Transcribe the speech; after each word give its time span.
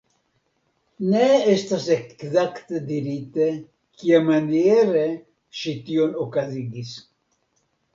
Ne 1.13 1.21
estas 1.55 1.85
ekzakte 1.97 2.81
dirite 2.89 3.53
kiamaniere 4.01 5.09
ŝi 5.63 5.79
tion 5.89 6.23
okazigis. 6.29 7.01